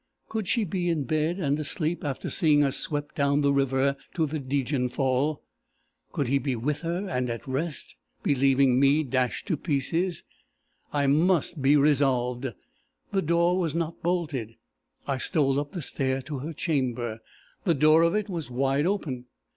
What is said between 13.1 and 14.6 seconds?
The door was not bolted;